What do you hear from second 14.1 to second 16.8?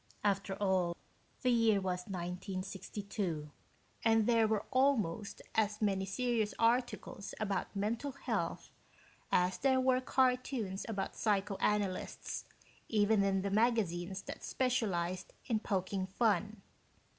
that specialized in poking fun.